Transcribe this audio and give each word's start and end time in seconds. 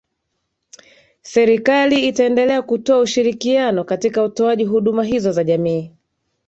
Serikali 1.21 2.07
itaendelea 2.07 2.61
kutoa 2.61 2.99
ushirikiano 2.99 3.83
katika 3.83 4.23
utoaji 4.23 4.65
huduma 4.65 5.03
hizo 5.03 5.31
za 5.31 5.43
jamii 5.43 5.91